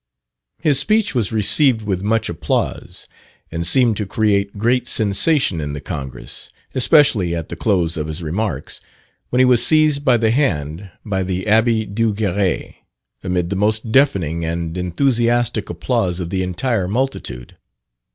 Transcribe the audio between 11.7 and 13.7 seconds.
Duguerry, amid the